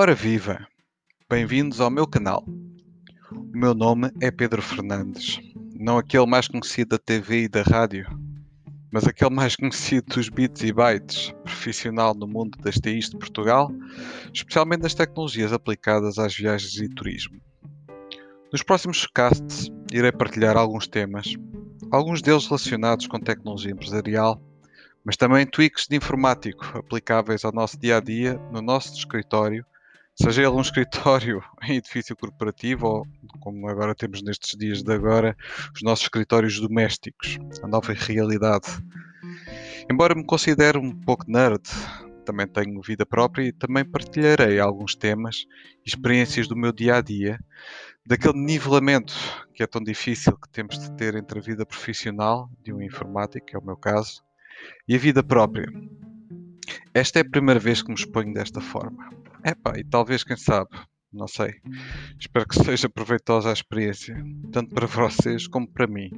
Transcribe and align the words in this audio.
Ora 0.00 0.14
viva! 0.14 0.64
Bem-vindos 1.28 1.80
ao 1.80 1.90
meu 1.90 2.06
canal. 2.06 2.44
O 3.32 3.58
meu 3.58 3.74
nome 3.74 4.12
é 4.20 4.30
Pedro 4.30 4.62
Fernandes, 4.62 5.40
não 5.74 5.98
aquele 5.98 6.24
mais 6.24 6.46
conhecido 6.46 6.90
da 6.90 6.98
TV 6.98 7.42
e 7.42 7.48
da 7.48 7.62
rádio, 7.62 8.06
mas 8.92 9.08
aquele 9.08 9.34
mais 9.34 9.56
conhecido 9.56 10.14
dos 10.14 10.28
bits 10.28 10.62
e 10.62 10.72
bytes, 10.72 11.34
profissional 11.42 12.14
no 12.14 12.28
mundo 12.28 12.56
das 12.58 12.76
TIs 12.76 13.10
de 13.10 13.18
Portugal, 13.18 13.72
especialmente 14.32 14.82
das 14.82 14.94
tecnologias 14.94 15.52
aplicadas 15.52 16.16
às 16.16 16.32
viagens 16.32 16.76
e 16.76 16.88
turismo. 16.88 17.40
Nos 18.52 18.62
próximos 18.62 19.04
casts 19.04 19.68
irei 19.92 20.12
partilhar 20.12 20.56
alguns 20.56 20.86
temas, 20.86 21.34
alguns 21.90 22.22
deles 22.22 22.46
relacionados 22.46 23.08
com 23.08 23.18
tecnologia 23.18 23.72
empresarial 23.72 24.40
mas 25.04 25.16
também 25.16 25.46
tweaks 25.46 25.86
de 25.88 25.96
informático 25.96 26.64
aplicáveis 26.76 27.42
ao 27.42 27.52
nosso 27.52 27.78
dia 27.78 27.96
a 27.96 28.00
dia, 28.00 28.38
no 28.52 28.60
nosso 28.60 28.92
escritório, 28.94 29.64
seja 30.20 30.42
ele 30.42 30.50
um 30.50 30.60
escritório 30.60 31.42
em 31.62 31.76
edifício 31.76 32.16
corporativo 32.16 32.86
ou, 32.86 33.06
como 33.40 33.68
agora 33.68 33.94
temos 33.94 34.22
nestes 34.22 34.58
dias 34.58 34.82
de 34.82 34.92
agora, 34.92 35.36
os 35.74 35.82
nossos 35.82 36.04
escritórios 36.04 36.60
domésticos, 36.60 37.38
a 37.62 37.68
nova 37.68 37.92
realidade. 37.92 38.66
Embora 39.90 40.14
me 40.14 40.24
considere 40.24 40.76
um 40.76 40.94
pouco 40.94 41.24
nerd, 41.30 41.62
também 42.24 42.46
tenho 42.46 42.82
vida 42.82 43.06
própria 43.06 43.44
e 43.44 43.52
também 43.52 43.84
partilharei 43.84 44.60
alguns 44.60 44.94
temas 44.94 45.46
e 45.86 45.88
experiências 45.88 46.46
do 46.46 46.54
meu 46.54 46.72
dia 46.72 46.96
a 46.96 47.00
dia, 47.00 47.38
daquele 48.04 48.38
nivelamento 48.38 49.14
que 49.54 49.62
é 49.62 49.66
tão 49.66 49.82
difícil 49.82 50.36
que 50.36 50.48
temos 50.50 50.78
de 50.78 50.92
ter 50.92 51.14
entre 51.14 51.38
a 51.38 51.42
vida 51.42 51.64
profissional 51.64 52.50
de 52.62 52.72
um 52.72 52.82
informático, 52.82 53.46
que 53.46 53.56
é 53.56 53.58
o 53.58 53.64
meu 53.64 53.76
caso, 53.76 54.22
e 54.86 54.94
a 54.94 54.98
vida 54.98 55.22
própria. 55.22 55.66
Esta 56.92 57.20
é 57.20 57.22
a 57.22 57.30
primeira 57.30 57.58
vez 57.58 57.80
que 57.80 57.88
me 57.88 57.94
exponho 57.94 58.34
desta 58.34 58.60
forma. 58.60 59.08
Epá, 59.44 59.78
e 59.78 59.84
talvez, 59.84 60.24
quem 60.24 60.36
sabe, 60.36 60.70
não 61.12 61.26
sei. 61.28 61.54
Espero 62.18 62.46
que 62.46 62.62
seja 62.62 62.88
proveitosa 62.88 63.50
a 63.50 63.52
experiência, 63.52 64.16
tanto 64.52 64.74
para 64.74 64.86
vocês 64.86 65.46
como 65.46 65.66
para 65.66 65.86
mim. 65.86 66.10